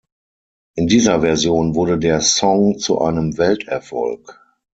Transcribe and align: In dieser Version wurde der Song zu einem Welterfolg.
In 0.73 0.87
dieser 0.87 1.21
Version 1.21 1.75
wurde 1.75 1.99
der 1.99 2.21
Song 2.21 2.79
zu 2.79 3.01
einem 3.01 3.37
Welterfolg. 3.37 4.41